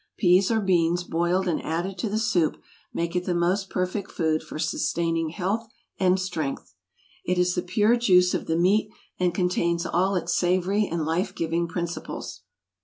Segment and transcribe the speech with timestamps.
[0.17, 2.57] Peas or beans boiled and added to the soup
[2.91, 5.67] make it the most perfect food for sustaining health
[5.99, 6.73] and strength.
[7.23, 11.35] It is the pure juice of the meat and contains all its savory and life
[11.35, 12.41] giving principles.